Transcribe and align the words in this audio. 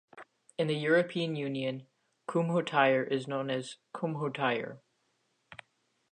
In 0.57 0.65
the 0.65 0.73
European 0.73 1.35
Union, 1.35 1.85
Kumho 2.27 2.65
Tire 2.65 3.03
is 3.03 3.27
known 3.27 3.51
as 3.51 3.75
Kumho 3.93 4.33
Tyre. 4.33 4.81